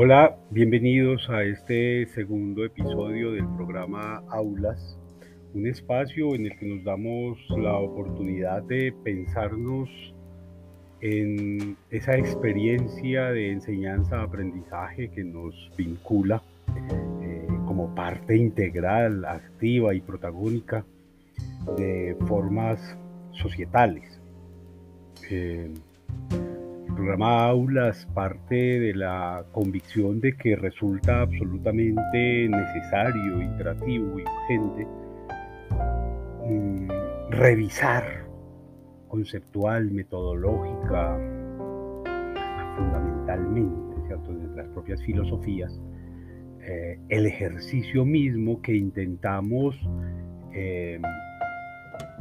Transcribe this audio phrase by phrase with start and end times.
[0.00, 4.96] Hola, bienvenidos a este segundo episodio del programa Aulas,
[5.54, 9.90] un espacio en el que nos damos la oportunidad de pensarnos
[11.00, 16.44] en esa experiencia de enseñanza-aprendizaje que nos vincula
[17.20, 20.84] eh, como parte integral, activa y protagónica
[21.76, 22.96] de formas
[23.32, 24.20] societales.
[25.28, 25.74] Eh,
[26.98, 34.86] programa Aulas parte de la convicción de que resulta absolutamente necesario, imperativo y urgente
[36.44, 36.88] mm,
[37.30, 38.26] revisar
[39.06, 41.16] conceptual, metodológica,
[42.76, 44.34] fundamentalmente, ¿cierto?
[44.34, 45.80] desde las propias filosofías,
[46.62, 49.76] eh, el ejercicio mismo que intentamos
[50.52, 51.00] eh,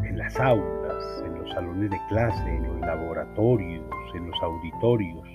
[0.03, 3.85] en las aulas, en los salones de clase, en los laboratorios,
[4.15, 5.27] en los auditorios,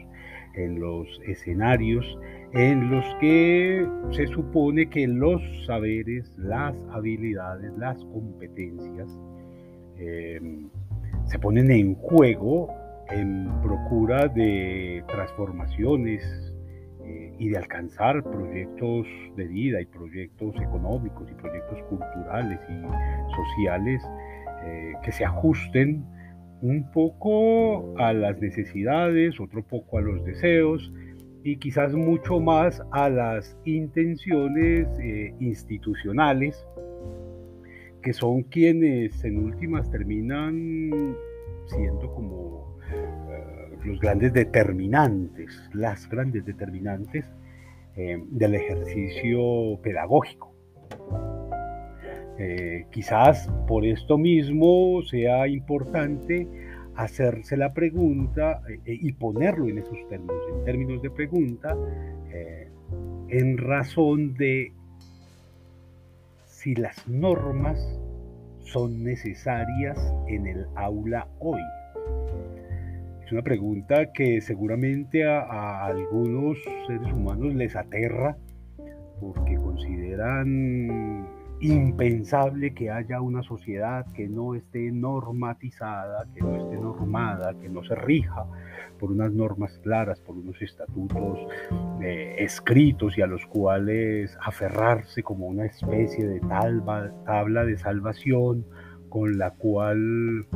[0.54, 2.04] en los escenarios
[2.52, 9.08] en los que se supone que los saberes, las habilidades, las competencias
[9.96, 10.68] em,
[11.24, 12.68] se ponen en juego
[13.10, 16.22] en procura de transformaciones
[17.04, 24.02] eh, y de alcanzar proyectos de vida y proyectos económicos y proyectos culturales y sociales
[24.64, 26.04] eh, que se ajusten
[26.60, 30.92] un poco a las necesidades, otro poco a los deseos
[31.42, 36.64] y quizás mucho más a las intenciones eh, institucionales,
[38.02, 41.16] que son quienes en últimas terminan
[41.66, 47.26] siendo como eh, los grandes determinantes, las grandes determinantes
[47.94, 50.52] del ejercicio pedagógico.
[52.38, 56.48] Eh, quizás por esto mismo sea importante
[56.96, 61.76] hacerse la pregunta eh, y ponerlo en esos términos, en términos de pregunta,
[62.32, 62.68] eh,
[63.28, 64.72] en razón de
[66.46, 67.78] si las normas
[68.60, 71.60] son necesarias en el aula hoy.
[73.24, 78.36] Es una pregunta que seguramente a algunos seres humanos les aterra
[79.20, 87.54] porque consideran impensable que haya una sociedad que no esté normatizada, que no esté normada,
[87.60, 88.46] que no se rija
[88.98, 91.38] por unas normas claras, por unos estatutos
[92.02, 98.66] eh, escritos y a los cuales aferrarse como una especie de tabla de salvación
[99.08, 100.46] con la cual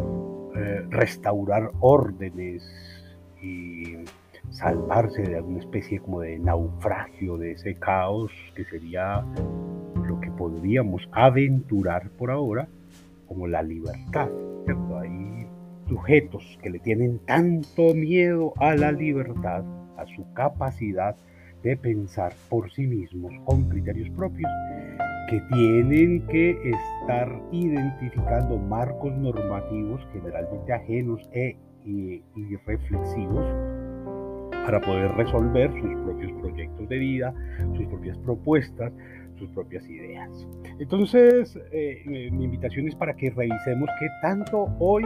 [0.57, 2.69] eh, restaurar órdenes
[3.41, 3.97] y
[4.51, 9.25] salvarse de alguna especie como de naufragio, de ese caos que sería
[10.37, 12.69] podríamos aventurar por ahora
[13.27, 14.29] como la libertad.
[15.01, 15.47] Hay
[15.89, 19.65] sujetos que le tienen tanto miedo a la libertad,
[19.97, 21.17] a su capacidad
[21.63, 24.51] de pensar por sí mismos con criterios propios,
[25.29, 32.23] que tienen que estar identificando marcos normativos generalmente ajenos e, y
[32.67, 33.45] reflexivos
[34.67, 37.35] para poder resolver sus propios proyectos de vida,
[37.77, 38.93] sus propias propuestas,
[39.39, 40.31] sus propias ideas.
[40.79, 45.05] Entonces, eh, mi invitación es para que revisemos qué tanto hoy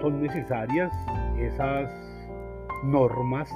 [0.00, 0.92] son necesarias
[1.38, 1.90] esas
[2.84, 3.50] normas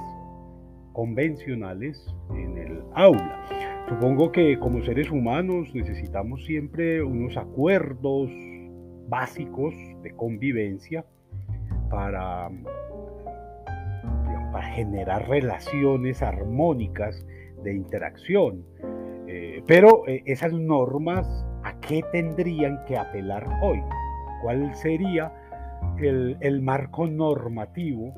[0.93, 3.85] convencionales en el aula.
[3.87, 8.29] Supongo que como seres humanos necesitamos siempre unos acuerdos
[9.07, 11.05] básicos de convivencia
[11.89, 12.49] para
[14.51, 17.25] para generar relaciones armónicas
[17.63, 18.65] de interacción.
[19.33, 21.25] Eh, pero eh, esas normas,
[21.63, 23.79] ¿a qué tendrían que apelar hoy?
[24.41, 25.31] ¿Cuál sería
[26.01, 28.13] el, marco normativo?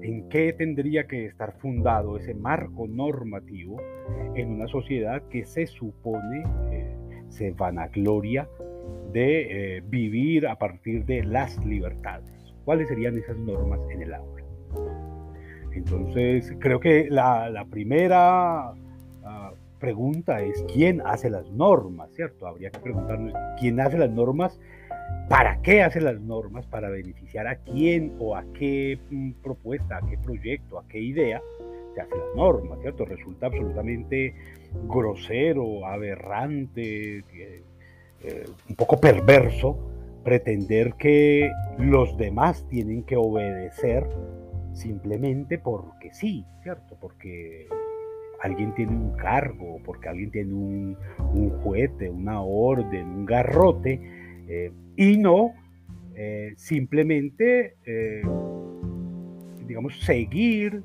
[0.00, 3.76] ¿En qué tendría que estar fundado ese marco normativo
[4.34, 6.96] en una sociedad que se supone, eh,
[7.28, 8.48] se vanagloria
[9.12, 12.54] de vivir a partir de las libertades?
[12.64, 14.42] ¿Cuáles serían esas normas en el aula?
[15.72, 18.72] Entonces, creo que la, primera
[19.86, 22.48] pregunta es quién hace las normas, ¿cierto?
[22.48, 24.58] Habría que preguntarnos quién hace las normas,
[25.28, 30.06] para qué hace las normas, para beneficiar a quién o a qué mm, propuesta, a
[30.08, 31.40] qué proyecto, a qué idea
[31.94, 33.04] se hace las normas, ¿cierto?
[33.04, 34.34] Resulta absolutamente
[34.88, 39.78] grosero, aberrante, eh, un poco perverso
[40.24, 41.48] pretender que
[41.78, 44.04] los demás tienen que obedecer
[44.72, 46.96] simplemente porque sí, ¿cierto?
[47.00, 47.68] Porque
[48.46, 50.96] alguien tiene un cargo, porque alguien tiene un,
[51.62, 54.00] juguete, una orden, un garrote,
[54.48, 55.52] eh, y no
[56.14, 58.22] eh, simplemente, eh,
[59.66, 60.82] digamos, seguir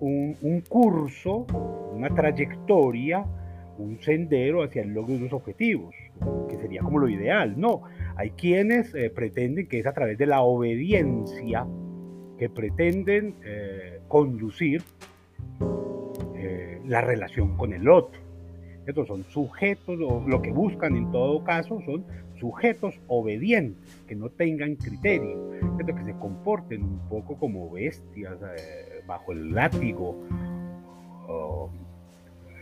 [0.00, 1.46] un, curso,
[1.92, 3.24] una trayectoria,
[3.78, 5.94] un sendero hacia el logro de los objetivos,
[6.48, 7.54] que sería como lo ideal.
[7.58, 7.82] No,
[8.16, 11.66] hay quienes pretenden que es a través de la obediencia
[12.38, 13.36] que pretenden
[14.08, 14.82] conducir
[16.86, 18.20] la relación con el otro.
[18.86, 22.04] Estos son sujetos, o lo que buscan en todo caso son
[22.38, 25.50] sujetos obedientes, que no tengan criterio,
[25.86, 30.16] que se comporten un poco como bestias eh, bajo el látigo,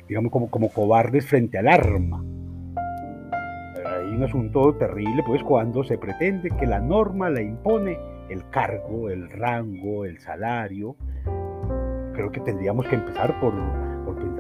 [0.09, 2.23] digamos como, como cobardes frente al arma.
[3.87, 7.99] Hay un asunto terrible, pues, cuando se pretende que la norma la impone
[8.29, 10.97] el cargo, el rango, el salario.
[12.13, 13.55] Creo que tendríamos que empezar por,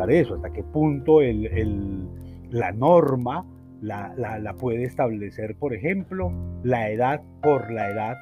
[0.09, 3.45] eso, hasta qué punto la norma
[3.83, 6.33] la, puede establecer, por ejemplo,
[6.63, 8.17] la edad por la edad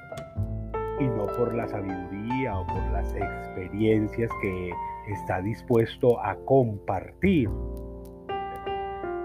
[1.00, 4.70] y no por la sabiduría o por las experiencias que
[5.12, 7.48] está dispuesto a compartir.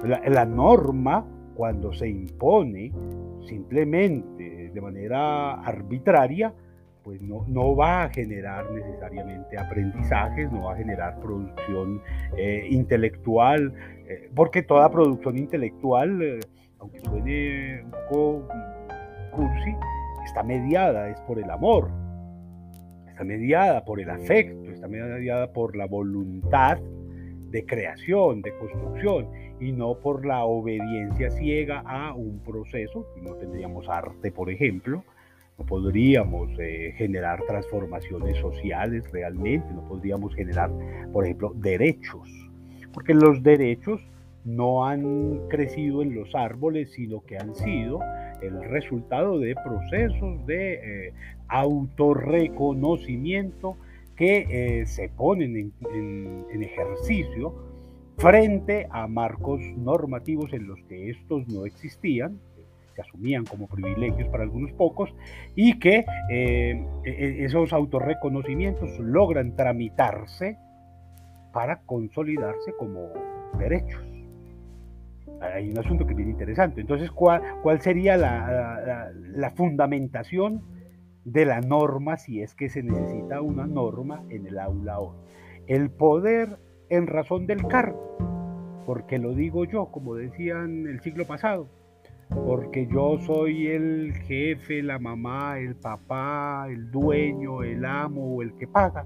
[0.03, 2.91] La, norma, cuando se impone
[3.47, 6.53] simplemente de manera arbitraria,
[7.03, 12.01] pues no, no, va a generar necesariamente aprendizajes, no va a generar producción
[12.37, 13.73] eh, intelectual,
[14.07, 16.39] eh, porque toda producción intelectual, eh,
[16.79, 18.47] aunque suene un poco
[19.31, 19.75] cursi,
[20.25, 21.89] está mediada, es por el amor,
[23.09, 26.79] está mediada por el afecto, está mediada por la voluntad
[27.49, 29.27] de creación, de construcción,
[29.59, 35.03] y no por la obediencia ciega a un proceso, no tendríamos arte, por ejemplo,
[35.57, 40.71] no podríamos eh, generar transformaciones sociales realmente, no podríamos generar,
[41.11, 42.29] por ejemplo, derechos,
[42.93, 44.01] porque los derechos
[44.45, 48.01] no han crecido en los árboles, sino que han sido
[48.41, 51.13] el resultado de procesos de eh,
[51.47, 53.77] autorreconocimiento
[54.15, 57.53] que eh, se ponen en, ejercicio
[58.17, 62.39] frente a marcos normativos en los que estos no existían,
[62.93, 65.13] que asumían como privilegios para algunos pocos,
[65.55, 70.57] y que eh, e, e, esos autorreconocimientos logran tramitarse
[71.51, 73.09] para consolidarse como
[73.57, 74.13] derechos
[75.43, 76.81] hay un asunto que es bien interesante.
[76.81, 77.41] Entonces, ¿cuál,
[77.81, 80.61] sería la, la, fundamentación
[81.25, 85.15] de la norma si es que se necesita una norma en el aula hoy?
[85.67, 88.17] El poder en razón del cargo,
[88.85, 91.67] porque lo digo yo, como decían el siglo pasado,
[92.33, 98.53] porque yo soy el jefe, la mamá, el papá, el dueño, el amo o el
[98.53, 99.05] que paga.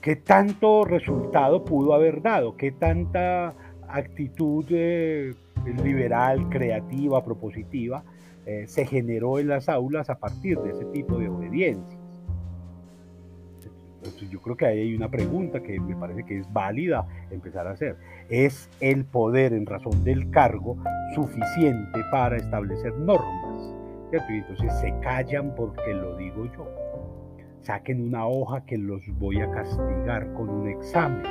[0.00, 2.56] ¿Qué tanto resultado pudo haber dado?
[2.56, 3.54] ¿Qué tanta
[3.92, 5.34] actitud eh,
[5.82, 8.04] liberal, creativa, propositiva,
[8.46, 11.99] eh, se generó en las aulas a partir de ese tipo de obediencias.
[14.10, 17.66] Entonces yo creo que ahí hay una pregunta que me parece que es válida empezar
[17.66, 17.96] a hacer.
[18.28, 20.76] ¿Es el poder en razón del cargo
[21.14, 23.74] suficiente para establecer normas?
[24.12, 26.68] Y entonces se callan porque lo digo yo.
[27.62, 31.22] Saquen una hoja que los voy a castigar con un examen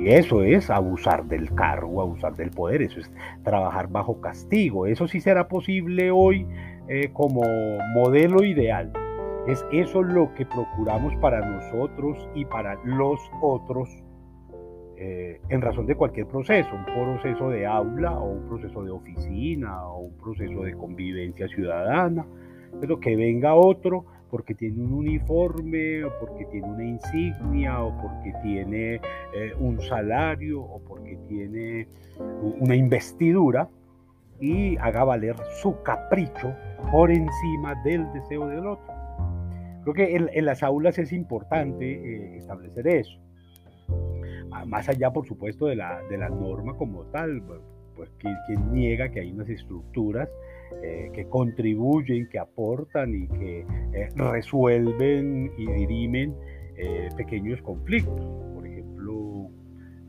[0.00, 3.10] y eso es abusar del cargo, abusar del poder, eso es
[3.44, 4.86] trabajar bajo castigo.
[4.86, 6.46] Eso sí será posible hoy
[6.88, 7.42] eh, como
[7.94, 8.92] modelo ideal.
[9.50, 13.88] Es eso lo que procuramos para nosotros y para los otros
[14.96, 19.88] eh, en razón de cualquier proceso, un proceso de aula o un proceso de oficina
[19.88, 22.24] o un proceso de convivencia ciudadana,
[22.80, 28.32] pero que venga otro porque tiene un uniforme o porque tiene una insignia o porque
[28.44, 29.00] tiene
[29.34, 31.88] eh, un salario o porque tiene
[32.60, 33.68] una investidura
[34.38, 36.54] y haga valer su capricho
[36.92, 39.00] por encima del deseo del otro.
[39.82, 43.18] Creo que en, las aulas es importante eh, establecer eso.
[44.66, 47.42] Más allá, por supuesto, de la, de la norma como tal,
[47.96, 50.28] pues quien niega que hay unas estructuras
[50.82, 53.60] eh, que contribuyen, que aportan y que
[53.92, 56.34] eh, resuelven y dirimen
[57.16, 58.24] pequeños conflictos.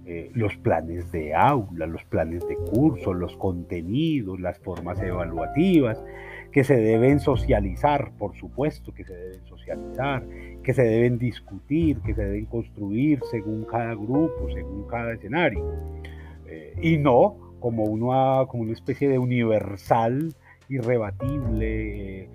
[0.05, 6.03] Ejemplo, los planes de aula, los planes de curso, los contenidos, las formas evaluativas,
[6.51, 10.23] que se deben socializar, por supuesto que se deben socializar,
[10.63, 15.63] que se deben discutir, que se deben construir según cada grupo, según cada escenario.
[16.81, 20.33] y no como, uno, como una especie de universal
[20.67, 22.29] irrebatible,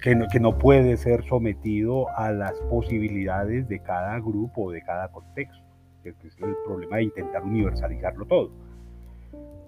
[0.00, 4.80] que no, que no puede ser sometido a las posibilidades de cada grupo o de
[4.82, 5.69] cada contexto,
[6.02, 8.50] que es el problema de intentar universalizarlo todo.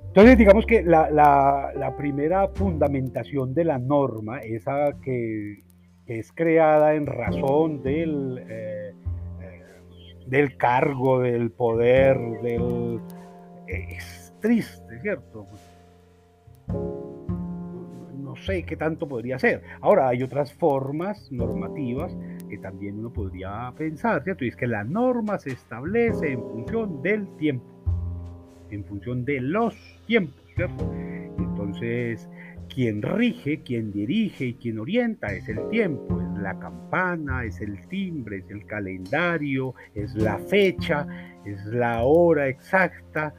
[0.09, 5.63] Entonces, digamos que la, primera fundamentación de la norma, esa que,
[6.05, 8.93] que, es creada en razón del, eh,
[10.27, 13.01] del cargo, del poder, del...
[13.67, 15.47] Es triste, ¿cierto?
[18.19, 19.63] No sé qué tanto podría ser.
[19.81, 22.15] Ahora, hay otras formas normativas
[22.53, 24.45] que también uno podría pensar, ¿cierto?
[24.45, 27.65] Y es que la norma se establece en función del tiempo,
[28.71, 29.75] en función de los
[30.07, 30.93] tiempos, ¿cierto?
[31.39, 32.29] Entonces,
[32.69, 37.89] quien rige, quien dirige y quien orienta es el tiempo, es la campana, es el
[37.89, 41.07] timbre, es el calendario, es la fecha,
[41.47, 43.33] es la hora exacta.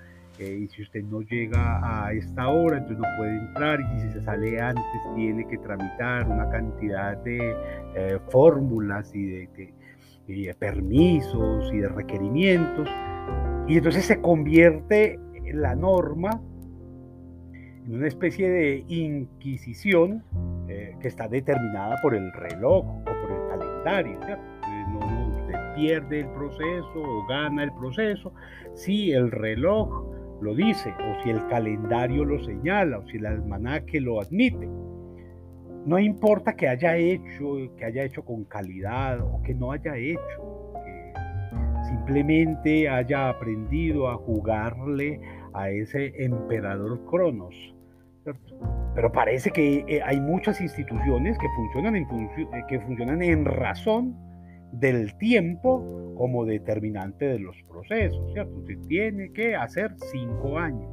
[0.51, 3.79] Y si usted no llega a esta hora, entonces no puede entrar.
[3.79, 4.85] Y si se sale antes,
[5.15, 7.55] tiene que tramitar una cantidad de
[7.95, 9.73] eh, fórmulas y de,
[10.27, 12.89] y de permisos y de requerimientos.
[13.67, 15.19] Y entonces se convierte
[15.53, 16.41] la norma
[17.85, 20.23] en una especie de inquisición
[20.67, 24.19] eh, que está determinada por el reloj o por el calendario.
[24.89, 28.33] No, usted pierde el proceso o gana el proceso
[28.73, 30.05] si el reloj
[30.43, 34.67] lo dice o si el calendario lo señala o si el almanaque lo admite.
[35.85, 40.73] No importa que haya hecho, que haya hecho con calidad o que no haya hecho,
[41.83, 45.19] simplemente haya aprendido a jugarle
[45.53, 47.55] a ese emperador Cronos.
[48.95, 54.15] Pero parece que eh, hay muchas instituciones que funcionan en, eh, que funcionan en razón
[54.74, 58.56] del tiempo como determinante de los procesos, ¿cierto?
[58.58, 60.89] Usted tiene que hacer cinco años,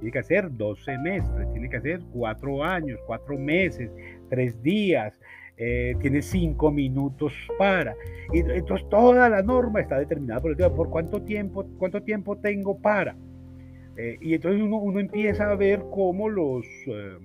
[0.00, 3.90] tiene que hacer dos semestres, tiene que hacer cuatro años, cuatro meses,
[4.28, 5.18] tres días,
[5.56, 7.94] eh, tiene cinco minutos para.
[8.32, 10.76] Y, entonces toda la norma está determinada por el tiempo.
[10.76, 13.16] ¿Por cuánto tiempo, cuánto tiempo tengo para?
[13.96, 17.18] Eh, y entonces uno, empieza a ver cómo los eh,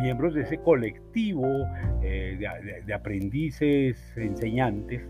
[0.00, 1.46] miembros de ese colectivo
[2.02, 2.38] eh,
[2.86, 5.02] de, aprendices enseñantes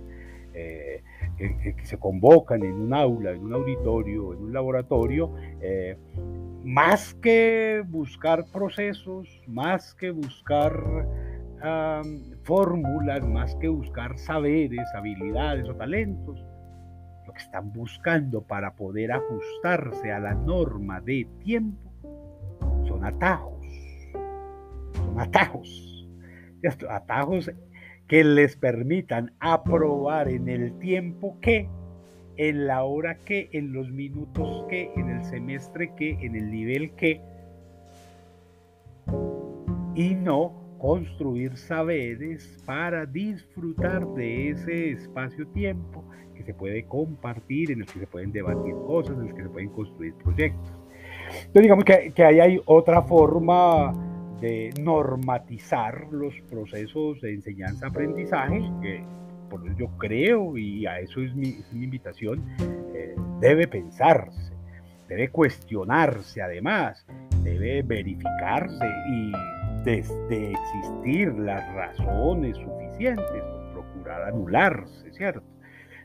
[0.52, 5.34] que, se convocan en un aula, en un auditorio, en un laboratorio,
[6.62, 11.06] más que buscar procesos, más que buscar
[12.42, 16.44] fórmulas, más que buscar saberes, habilidades o talentos,
[17.26, 21.90] lo que están buscando para poder ajustarse a la norma de tiempo
[22.86, 23.51] son atajos.
[25.22, 26.08] Atajos.
[26.88, 27.50] Atajos
[28.08, 31.68] que les permitan aprobar en el tiempo que,
[32.36, 36.90] en la hora que, en los minutos que, en el semestre que, en el nivel
[36.92, 37.20] que,
[39.94, 47.86] y no construir saberes para disfrutar de ese espacio-tiempo que se puede compartir, en el
[47.86, 50.72] que se pueden debatir cosas, en el que se pueden construir proyectos.
[51.28, 54.11] Entonces digamos que, que ahí hay otra forma
[54.42, 59.04] de normatizar los procesos de enseñanza-aprendizaje, que
[59.48, 62.42] por eso yo creo, y a eso es mi, invitación,
[62.92, 64.52] eh, debe pensarse,
[65.08, 67.06] debe cuestionarse además,
[67.44, 69.32] debe verificarse y
[69.84, 75.42] desde existir las razones suficientes, procurar anularse, ¿cierto?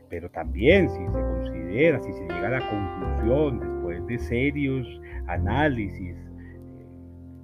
[0.08, 4.86] pero también si se considera, si se llega a la conclusión después de serios
[5.26, 6.16] análisis,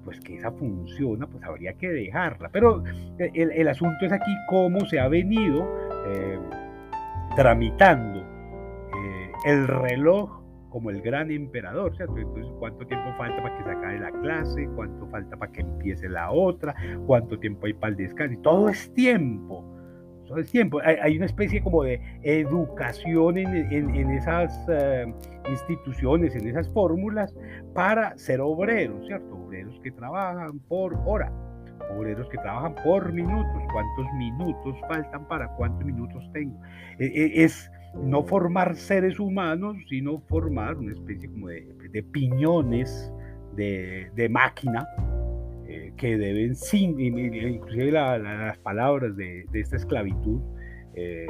[0.05, 2.49] pues que esa funciona, pues habría que dejarla.
[2.51, 2.83] Pero
[3.19, 5.67] el, asunto es aquí cómo se ha venido
[6.07, 6.39] eh,
[7.37, 12.19] tramitando eh, el reloj como el gran emperador, ¿cierto?
[12.19, 14.69] Entonces, ¿cuánto tiempo falta para que se acabe la clase?
[14.75, 16.75] ¿Cuánto falta para que empiece la otra?
[17.07, 18.41] ¿Cuánto tiempo hay para el descanso?
[18.43, 19.74] Todo es tiempo
[20.37, 20.81] el tiempo.
[20.83, 25.13] Hay, una especie como de educación en, esas eh,
[25.49, 27.35] instituciones, en esas fórmulas,
[27.75, 29.35] para ser obreros, ¿cierto?
[29.35, 31.33] Obreros que trabajan por hora,
[31.97, 36.59] obreros que trabajan por minutos, cuántos minutos faltan para cuántos minutos tengo.
[36.99, 43.13] E, e, es no formar seres humanos, sino formar una especie como de, piñones
[43.55, 44.85] de, de máquina
[45.97, 50.41] que deben, sin, inclusive las palabras de, esta esclavitud
[50.95, 51.27] eh,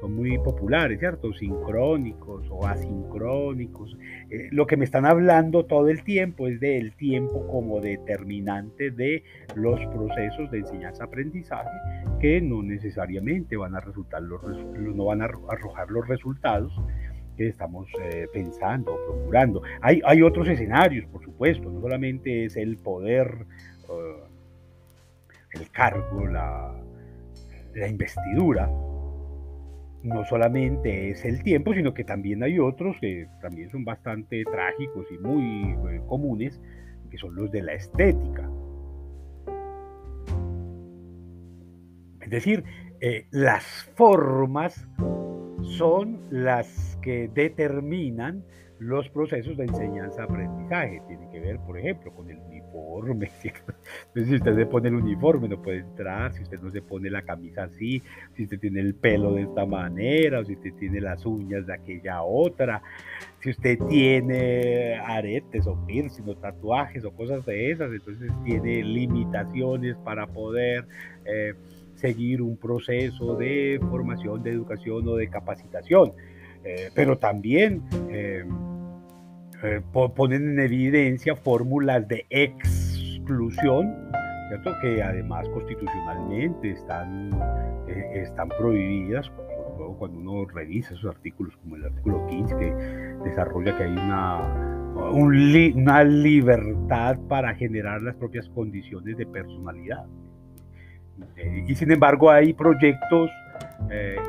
[0.00, 1.32] son muy populares, ¿cierto?
[1.32, 3.96] Sincrónicos o asincrónicos.
[4.30, 9.24] Eh, lo que me están hablando todo el tiempo es del tiempo como determinante de
[9.54, 11.70] los procesos de enseñanza-aprendizaje
[12.20, 16.72] que no necesariamente van a resultar los, no van a arrojar los resultados
[17.36, 19.62] que estamos eh, pensando procurando.
[19.82, 23.46] Hay, hay otros escenarios, por supuesto, no solamente es el poder
[25.52, 26.74] el cargo, la,
[27.88, 28.70] investidura,
[30.02, 35.06] no solamente es el tiempo, sino que también hay otros que también son bastante trágicos
[35.10, 36.60] y muy eh, comunes,
[37.10, 38.48] que son los de la estética.
[42.20, 42.64] Es decir,
[43.00, 43.64] eh, las
[43.94, 44.88] formas
[45.62, 48.42] son las que determinan
[48.78, 51.02] los procesos de enseñanza-aprendizaje.
[51.06, 53.30] Tiene que ver, por ejemplo, con el uniforme.
[54.14, 56.32] Si usted se pone el uniforme, no puede entrar.
[56.32, 58.02] Si usted no se pone la camisa así,
[58.34, 61.74] si usted tiene el pelo de esta manera, o si usted tiene las uñas de
[61.74, 62.82] aquella otra,
[63.40, 69.96] si usted tiene aretes o piercing o tatuajes o cosas de esas, entonces tiene limitaciones
[69.98, 70.86] para poder...
[71.24, 71.54] Eh,
[71.96, 76.12] seguir un proceso de formación, de educación o de capacitación.
[76.64, 78.44] Eh, pero también eh,
[79.62, 83.94] eh, ponen en evidencia fórmulas de exclusión,
[84.48, 84.70] ¿cierto?
[84.82, 87.30] que además constitucionalmente están,
[88.14, 89.30] están prohibidas,
[89.98, 92.74] cuando uno revisa esos artículos, como el artículo 15, que
[93.24, 94.40] desarrolla que hay una,
[95.12, 100.04] una libertad para generar las propias condiciones de personalidad.
[101.66, 103.30] y sin embargo hay proyectos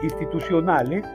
[0.03, 1.05] institucionales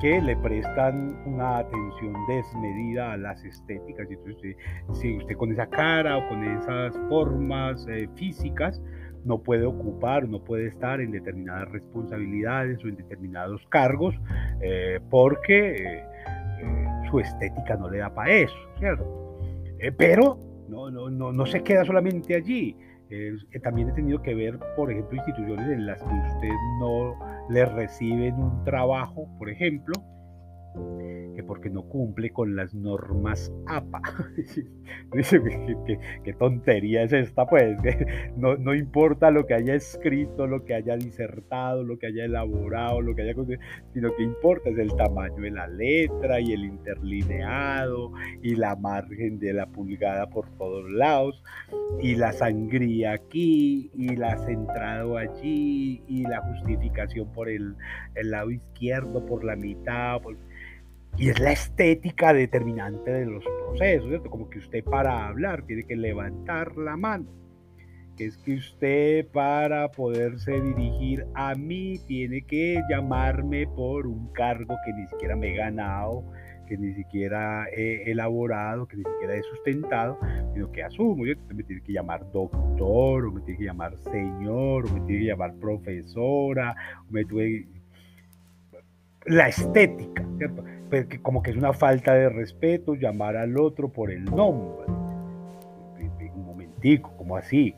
[0.00, 4.08] que le prestan una atención desmedida a las estéticas.
[4.10, 4.56] Entonces,
[4.92, 8.80] si usted con esa cara o con esas formas eh, físicas
[9.24, 14.14] no puede ocupar, no puede estar en determinadas responsabilidades o en determinados cargos
[14.60, 16.04] eh, porque eh,
[17.10, 19.22] su estética no le da para eso, ¿cierto?
[19.98, 20.38] pero
[20.68, 22.74] no, no, no, no se queda solamente allí.
[23.62, 26.48] también he tenido que ver, por ejemplo, instituciones en las que usted
[26.80, 27.14] no
[27.48, 29.94] le reciben un trabajo, por ejemplo,
[31.36, 34.00] que porque no cumple con las normas APA.
[35.12, 35.42] Dice,
[35.86, 37.76] ¿qué, qué, tontería es esta, pues.
[38.36, 43.02] No, no, importa lo que haya escrito, lo que haya disertado, lo que haya elaborado,
[43.02, 43.34] lo que haya
[43.92, 49.38] sino que importa es el tamaño de la letra y el interlineado y la margen
[49.38, 51.42] de la pulgada por todos lados
[52.00, 57.74] y la sangría aquí y la centrado allí y la justificación por el,
[58.14, 60.20] el lado izquierdo, por la mitad.
[60.20, 60.36] Por,
[61.18, 64.30] y es la estética determinante de los procesos, ¿cierto?
[64.30, 67.26] Como que usted para hablar tiene que levantar la mano.
[68.18, 74.92] Es que usted para poderse dirigir a mí tiene que llamarme por un cargo que
[74.92, 76.24] ni siquiera me he ganado,
[76.66, 80.18] que ni siquiera he elaborado, que ni siquiera he sustentado,
[80.54, 81.54] sino que asumo, ¿cierto?
[81.54, 85.26] me tiene que llamar doctor, o me tiene que llamar señor, o me tiene que
[85.26, 86.74] llamar profesora,
[87.08, 87.66] o me tiene
[89.26, 90.64] la estética, ¿cierto?
[91.22, 94.86] Como que es una falta de respeto llamar al otro por el nombre.
[96.34, 97.74] Un momentico, como así.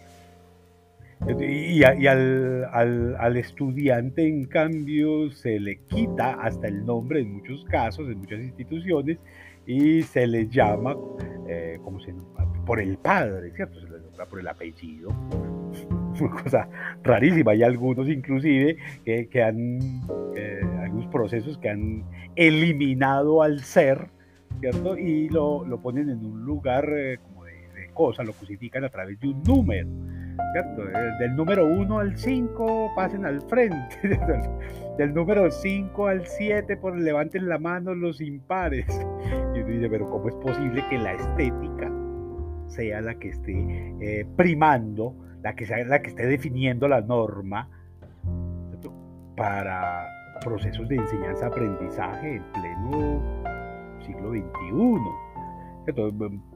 [1.26, 8.18] Y, al, estudiante, en cambio, se le quita hasta el nombre en muchos casos, en
[8.18, 9.18] muchas instituciones,
[9.66, 10.96] y se le llama
[11.48, 11.98] eh, como
[12.64, 13.80] por el padre, ¿cierto?
[13.80, 15.10] Se le nombra por el apellido.
[16.20, 16.68] Una cosa
[17.02, 17.52] rarísima.
[17.52, 19.78] Hay algunos, inclusive, que, han.
[20.36, 20.60] Eh,
[21.08, 22.04] procesos que han
[22.36, 24.10] eliminado al ser,
[24.60, 24.96] ¿cierto?
[24.96, 27.58] Y lo, lo ponen en un lugar eh, como de,
[27.94, 29.88] cosa, lo crucifican a través de un número,
[30.52, 30.88] ¿cierto?
[30.88, 33.96] Eh, del número 1 al 5 pasen al frente,
[34.98, 38.86] del número 5 al 7 por levanten la mano los impares.
[39.54, 41.92] Y uno dice, pero ¿cómo es posible que la estética
[42.66, 47.68] sea la que esté eh, primando, la que sea la que esté definiendo la norma
[49.38, 53.22] para procesos de enseñanza-aprendizaje en pleno
[54.04, 55.92] siglo XXI.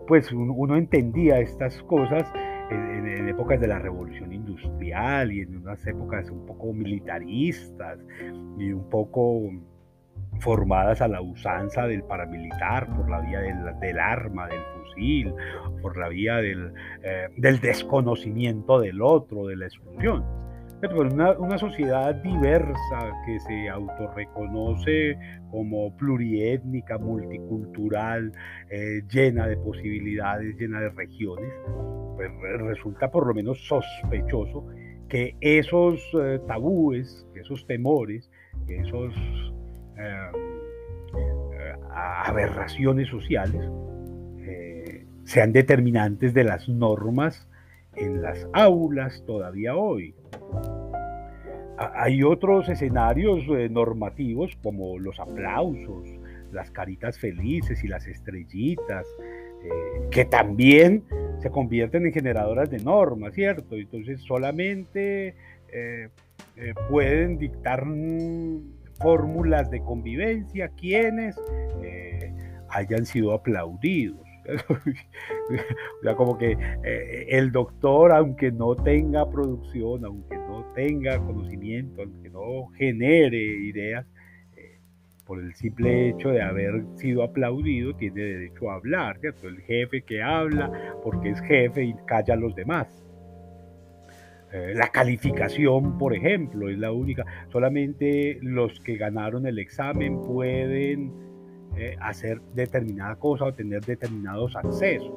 [0.06, 2.30] pues uno entendía estas cosas
[2.70, 7.98] en, épocas de la revolución industrial y en unas épocas un poco militaristas
[8.58, 9.50] y un poco
[10.40, 15.34] formadas a la usanza del paramilitar por la vía del, arma, del fusil,
[15.80, 20.24] por la vía del, eh, del desconocimiento del otro, de la exclusión.
[20.90, 25.16] Una, una, sociedad diversa que se autorreconoce
[25.52, 28.32] como pluriétnica, multicultural,
[28.68, 31.52] eh, llena de posibilidades, llena de regiones,
[32.16, 34.66] pues resulta por lo menos sospechoso
[35.08, 38.28] que esos eh, tabúes, esos temores,
[38.66, 39.14] esos
[39.98, 40.32] eh,
[41.94, 43.70] aberraciones sociales
[45.24, 47.48] sean determinantes de las normas
[47.94, 50.14] en las aulas todavía hoy.
[51.94, 56.08] Hay otros escenarios eh, normativos como los aplausos,
[56.52, 59.06] las caritas felices y las estrellitas,
[59.64, 61.04] eh, que también
[61.40, 63.76] se convierten en generadoras de normas, ¿cierto?
[63.76, 65.34] Entonces solamente
[65.72, 66.08] eh,
[66.88, 67.84] pueden dictar
[69.00, 71.36] fórmulas de convivencia quienes
[72.68, 74.20] hayan sido aplaudidos.
[74.68, 76.56] o sea, como que
[77.28, 80.41] el doctor, aunque no tenga producción, aunque
[80.74, 84.06] tenga conocimiento, que no genere ideas,
[84.56, 84.78] eh,
[85.26, 89.48] por el simple hecho de haber sido aplaudido, tiene derecho a hablar, ¿cierto?
[89.48, 93.02] El jefe que habla porque es jefe y calla a los demás.
[94.52, 97.24] Eh, la calificación, por ejemplo, es la única.
[97.50, 101.10] Solamente los que ganaron el examen pueden
[101.76, 105.10] eh, hacer determinada cosa o tener determinados accesos.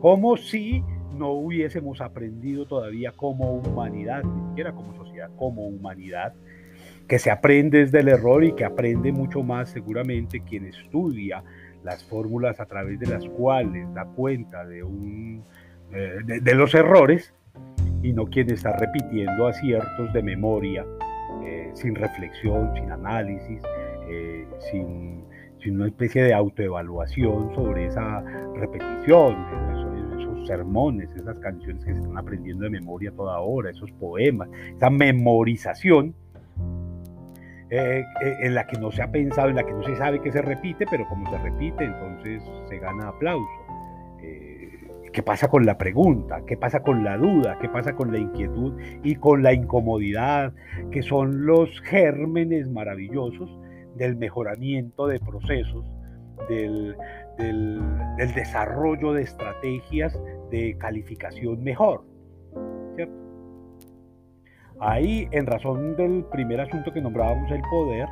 [0.00, 0.82] Como si
[1.14, 6.34] no hubiésemos aprendido todavía como humanidad, ni siquiera como sociedad, como humanidad,
[7.08, 11.42] que se aprende desde el error y que aprende mucho más seguramente quien estudia
[11.84, 15.44] las fórmulas a través de las cuales da cuenta de, un,
[15.92, 17.34] eh, de los errores
[18.02, 20.84] y no quien está repitiendo aciertos de memoria,
[21.44, 23.62] eh, sin reflexión, sin análisis,
[24.08, 25.22] eh, sin,
[25.74, 28.20] una especie de autoevaluación sobre esa
[28.56, 29.36] repetición,
[30.46, 36.14] sermones, esas canciones que se están aprendiendo de memoria toda hora, esos poemas, esa memorización.
[37.74, 38.04] Eh,
[38.42, 40.42] en la que no se ha pensado, en la que no se sabe que se
[40.42, 43.62] repite, pero como se repite, entonces se gana aplauso.
[45.12, 46.42] ¿Qué pasa con la pregunta?
[46.46, 47.58] ¿Qué pasa con la duda?
[47.60, 50.54] ¿Qué pasa con la inquietud y con la incomodidad?
[50.90, 53.50] Que son los gérmenes maravillosos
[53.94, 55.84] del mejoramiento de procesos,
[56.48, 56.96] del,
[58.34, 60.18] desarrollo de estrategias
[60.50, 62.04] de calificación mejor.
[64.80, 68.08] Ahí, en razón del primer asunto que nombrábamos, el poder,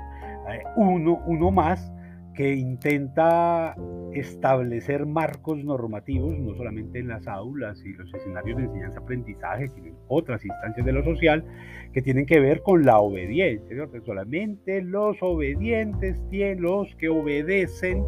[0.52, 1.92] eh, uno, uno más
[2.34, 3.74] que intenta
[4.12, 9.96] establecer marcos normativos, no solamente en las aulas y los escenarios de enseñanza-aprendizaje, sino en
[10.08, 11.44] otras instancias de lo social,
[11.92, 13.88] que tienen que ver con la obediencia.
[14.04, 18.04] Solamente los obedientes, tienen, los que obedecen,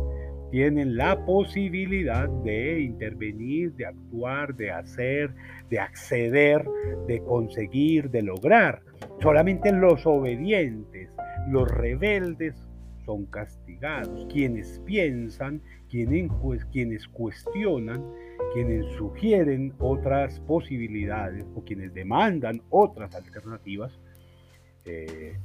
[0.52, 5.34] tienen la posibilidad de intervenir, de actuar, de hacer,
[5.70, 6.62] de acceder,
[7.08, 8.82] de conseguir, de lograr.
[9.22, 11.08] Solamente los obedientes,
[11.48, 12.54] los rebeldes
[13.06, 14.26] son castigados.
[14.30, 16.30] Quienes piensan, quienes,
[16.66, 18.04] quienes cuestionan,
[18.52, 23.98] quienes sugieren otras posibilidades o quienes demandan otras alternativas,
[24.84, 25.38] eh,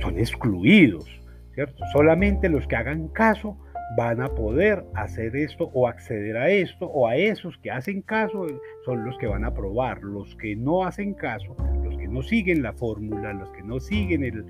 [0.00, 1.04] son excluidos,
[1.52, 1.84] ¿cierto?
[1.92, 3.58] Solamente los que hagan caso
[3.96, 8.46] van a poder hacer esto o acceder a esto, o a esos que hacen caso
[8.84, 10.02] son los que van a aprobar.
[10.02, 14.46] Los que no hacen caso, los que no siguen la fórmula, los que no siguen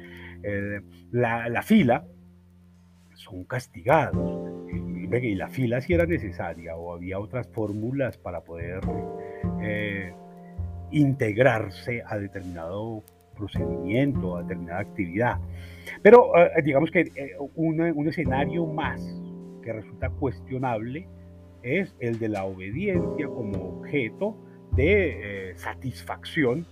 [1.11, 2.05] la, la fila,
[3.14, 4.51] son castigados.
[4.70, 8.81] Y, la fila si era necesaria o había otras fórmulas para poder
[9.62, 10.12] eh,
[10.90, 13.05] integrarse a determinado
[13.37, 15.38] procedimiento, a determinada actividad.
[16.03, 19.01] Pero eh, digamos que eh, un, escenario más
[19.64, 21.09] que resulta cuestionable
[21.62, 24.37] es el de la obediencia como objeto
[24.72, 26.66] de satisfacción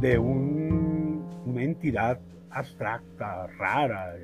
[0.00, 2.20] de una entidad
[2.50, 4.14] abstracta, rara,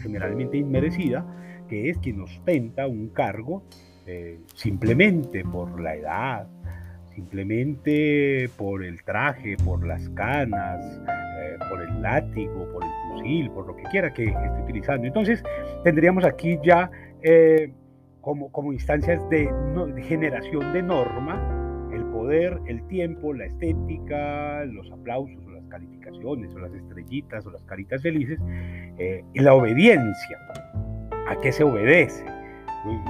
[0.00, 1.26] generalmente inmerecida,
[1.68, 3.62] que es quien ostenta un cargo
[4.06, 6.46] eh, simplemente por la edad,
[7.14, 13.66] simplemente por el traje, por las canas, eh, por el látigo, por el fusil, por
[13.66, 15.06] lo que quiera que esté utilizando.
[15.06, 15.42] Entonces,
[15.84, 16.90] tendríamos aquí ya
[17.24, 17.72] eh,
[18.20, 19.50] como, como instancias de,
[19.94, 21.40] de, generación de norma
[21.92, 27.50] el poder, el tiempo, la estética, los aplausos o las calificaciones o las estrellitas o
[27.50, 28.38] las caritas felices
[28.98, 30.38] eh, y la obediencia.
[31.26, 32.24] ¿A qué se obedece?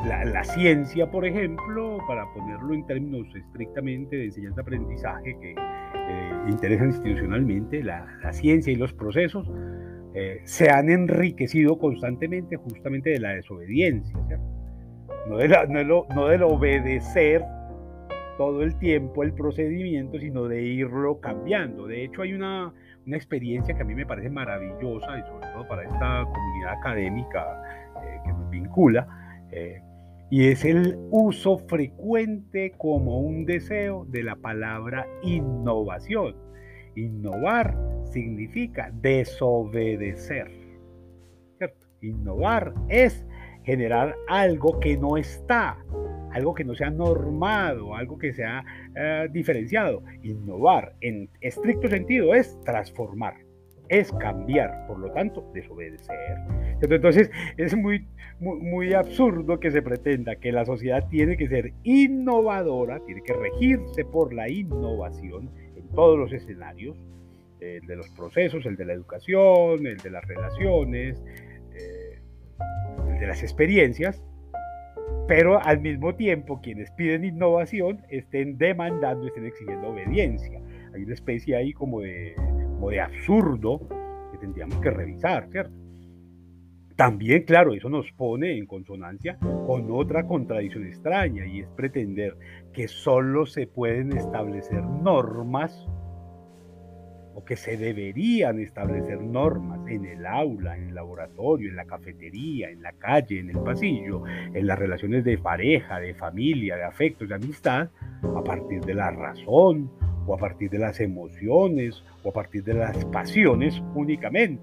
[0.07, 7.83] La, ciencia, por ejemplo, para ponerlo en términos estrictamente de enseñanza-aprendizaje que eh, interesan institucionalmente,
[7.83, 9.51] la, ciencia y los procesos
[10.15, 14.17] eh, se han enriquecido constantemente justamente de la desobediencia,
[15.29, 17.45] No, de no, no del obedecer
[18.37, 21.87] todo el tiempo el procedimiento, sino de irlo cambiando.
[21.87, 22.73] De hecho, hay una,
[23.07, 27.63] una experiencia que a mí me parece maravillosa y sobre todo para esta comunidad académica
[28.05, 29.07] eh, que nos vincula,
[29.51, 29.83] eh,
[30.31, 36.44] y es el uso frecuente como un deseo de la palabra innovación.
[36.97, 40.51] Innovar significa desobedecer.
[41.59, 41.87] ¿cierto?
[42.01, 43.27] Innovar es
[43.65, 45.79] generar algo que no está,
[46.33, 50.03] algo que no sea normado, algo que sea eh, diferenciado.
[50.23, 53.35] Innovar en estricto sentido es transformar,
[53.89, 56.17] es cambiar, por lo tanto, desobedecer.
[56.81, 58.07] Entonces es muy,
[58.39, 64.05] muy, absurdo que se pretenda que la sociedad tiene que ser innovadora, tiene que regirse
[64.05, 65.51] por la innovación
[65.95, 66.97] todos los escenarios,
[67.61, 71.23] el de los procesos, el de la educación, el de las relaciones,
[71.75, 72.19] eh,
[73.09, 74.23] el de las experiencias,
[75.27, 80.61] pero al mismo tiempo quienes piden innovación estén demandando, estén exigiendo obediencia.
[80.95, 82.35] Hay una especie ahí como de,
[82.91, 83.81] de absurdo
[84.33, 85.84] que tendríamos que revisar, ¿cierto?
[86.97, 92.37] También, claro, eso nos pone en consonancia con otra contradicción extraña y es pretender
[92.73, 95.89] que solo se pueden establecer normas
[97.35, 102.71] o que se deberían establecer normas en el aula, en el laboratorio, en la cafetería,
[102.71, 107.29] en la calle, en el pasillo, en las relaciones de pareja, de familia, de afectos,
[107.29, 107.91] de amistad,
[108.23, 109.91] a partir de la razón
[110.29, 114.63] o a partir de las emociones o a partir de las pasiones únicamente.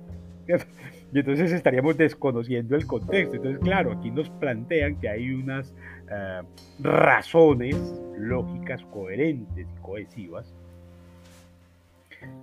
[1.14, 3.36] Y entonces estaríamos desconociendo el contexto.
[3.36, 5.76] Entonces, claro, aquí nos plantean que hay unas
[6.10, 6.42] eh,
[6.80, 7.76] razones
[8.18, 10.54] lógicas, coherentes y cohesivas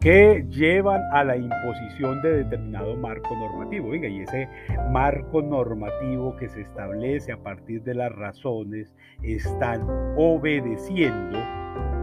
[0.01, 3.91] que llevan a la imposición de determinado marco normativo.
[3.91, 4.49] Venga, y ese
[4.91, 9.83] marco normativo que se establece a partir de las razones están
[10.17, 11.39] obedeciendo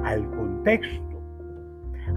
[0.04, 1.22] al contexto,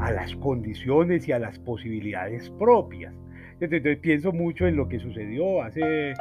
[0.01, 3.15] a las condiciones y a las posibilidades propias.
[3.61, 6.14] Entonces, pienso mucho en lo que sucedió hace eh,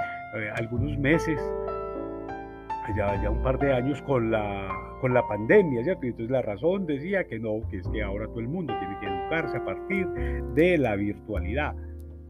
[0.56, 1.40] algunos meses,
[2.96, 4.68] ya, ya un par de años con la,
[5.02, 6.06] con la pandemia, ¿cierto?
[6.06, 8.98] Y entonces la razón decía que no, que es que ahora todo el mundo tiene
[9.00, 10.08] que educarse a partir
[10.56, 11.76] de la virtualidad.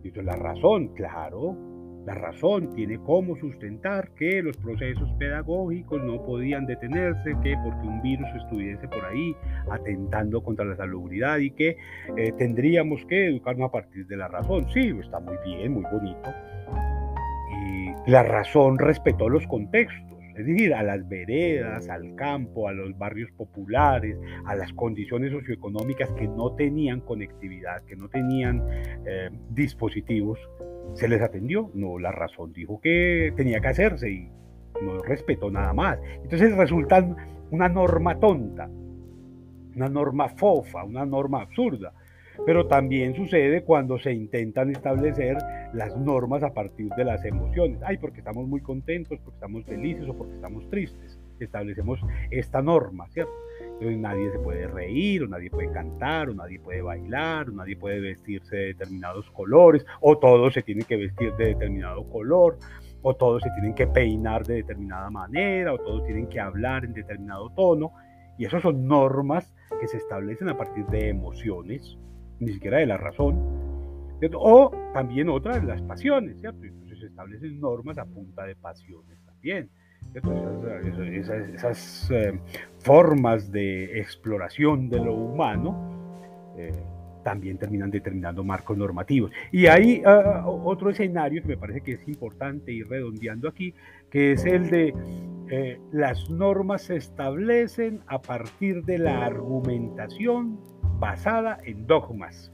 [0.03, 1.55] Y entonces la razón, claro,
[2.07, 8.01] la razón tiene cómo sustentar que los procesos pedagógicos no podían detenerse, que porque un
[8.01, 9.35] virus estuviese por ahí
[9.69, 11.75] atentando contra la salubridad y que
[12.15, 14.65] eh, tendríamos que educarnos a partir de la razón.
[14.73, 16.33] Sí, está muy bien, muy bonito.
[17.65, 22.97] Y la razón respetó los contextos es decir, a las veredas, al campo, a los
[22.97, 28.63] barrios populares, a las condiciones socioeconómicas que no tenían conectividad, que no tenían
[29.05, 30.39] eh, dispositivos,
[30.93, 31.71] se les atendió.
[31.73, 34.29] No, la razón dijo que tenía que hacerse y
[34.81, 35.99] no respetó nada más.
[36.23, 37.03] Entonces resulta
[37.51, 38.69] una norma tonta,
[39.75, 41.93] una norma fofa, una norma absurda.
[42.45, 45.37] Pero también sucede cuando se intentan establecer
[45.73, 47.79] las normas a partir de las emociones.
[47.83, 51.19] Ay, porque estamos muy contentos, porque estamos felices o porque estamos tristes.
[51.39, 51.99] Establecemos
[52.31, 53.33] esta norma, ¿cierto?
[53.73, 57.75] Entonces nadie se puede reír, o nadie puede cantar, o nadie puede bailar, o nadie
[57.75, 62.57] puede vestirse de determinados colores, o todos se tienen que vestir de determinado color,
[63.03, 66.93] o todos se tienen que peinar de determinada manera, o todos tienen que hablar en
[66.93, 67.91] determinado tono.
[68.39, 71.97] Y esas son normas que se establecen a partir de emociones,
[72.39, 73.35] ni siquiera de la razón,
[74.35, 76.63] o también otra de las pasiones, ¿cierto?
[76.63, 79.69] Entonces se establecen normas a punta de pasiones también.
[80.13, 82.39] Esas, esas, eh,
[82.79, 86.71] formas de exploración de lo humano eh,
[87.23, 89.31] también terminan determinando marcos normativos.
[89.51, 93.73] Y hay ah, otro escenario que me parece que es importante ir redondeando aquí,
[94.09, 94.93] que es el de
[95.49, 100.57] eh, las normas se establecen a partir de la argumentación
[100.99, 102.51] basada en dogmas.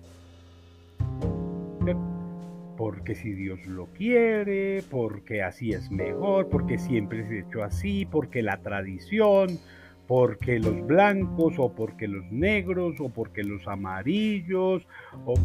[2.78, 8.06] Porque si Dios lo quiere, porque así es mejor, porque siempre se ha hecho así,
[8.06, 9.60] porque la tradición,
[10.08, 14.88] porque los blancos o porque los negros o porque los amarillos,
[15.26, 15.36] o,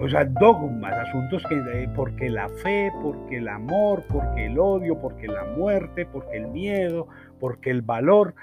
[0.00, 4.98] o sea, dogmas, asuntos que, eh, porque la fe, porque el amor, porque el odio,
[4.98, 7.06] porque la muerte, porque el miedo,
[7.38, 8.34] porque el valor,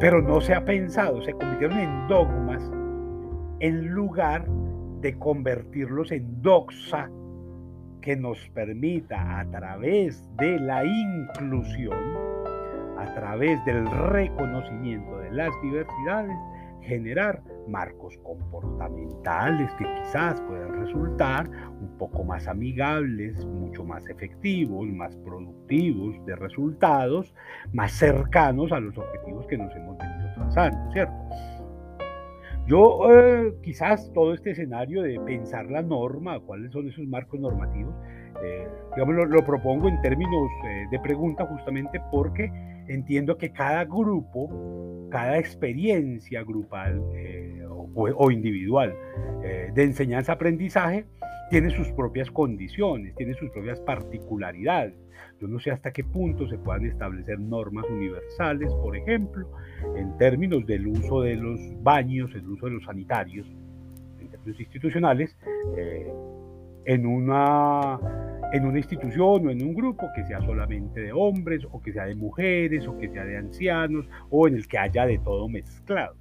[0.00, 2.62] pero no se ha pensado, se convirtieron en dogmas
[3.60, 4.46] en lugar
[5.00, 7.10] de convertirlos en doxa
[8.00, 11.98] que nos permita a través de la inclusión,
[12.98, 16.36] a través del reconocimiento de las diversidades,
[16.82, 25.16] generar marcos comportamentales que quizás puedan resultar un poco más amigables, mucho más efectivos, más
[25.16, 27.34] productivos de resultados,
[27.72, 31.14] más cercanos a los objetivos que nos hemos venido trazando, ¿cierto?
[32.66, 37.94] Yo eh, quizás todo este escenario de pensar la norma, cuáles son esos marcos normativos,
[38.42, 42.50] eh, digamos, lo, propongo en términos eh, de pregunta justamente porque
[42.88, 47.00] entiendo que cada grupo, cada experiencia grupal
[47.94, 48.94] o, individual
[49.74, 51.06] de enseñanza-aprendizaje
[51.50, 54.94] tiene sus propias condiciones, tiene sus propias particularidades.
[55.40, 59.48] Yo no sé hasta qué punto se puedan establecer normas universales, por ejemplo,
[59.96, 63.46] en términos del uso de los baños, el uso de los sanitarios,
[64.18, 65.36] en términos institucionales,
[65.76, 66.10] eh,
[66.86, 68.00] en, una,
[68.52, 72.06] en una institución o en un grupo que sea solamente de hombres o que sea
[72.06, 76.16] de mujeres o que sea de ancianos o en el que haya de todo mezclado.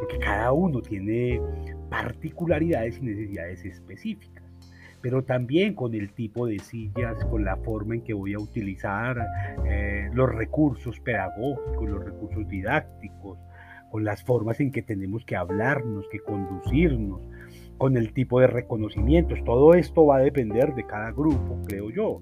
[0.00, 1.40] Porque cada uno tiene
[1.88, 4.46] particularidades y necesidades específicas
[5.06, 9.24] pero también con el tipo de sillas, con la forma en que voy a utilizar
[9.64, 13.38] eh, los recursos pedagógicos, los recursos didácticos,
[13.92, 17.20] con las formas en que tenemos que hablarnos, que conducirnos,
[17.78, 19.44] con el tipo de reconocimientos.
[19.44, 22.20] Todo esto va a depender de cada grupo, creo yo.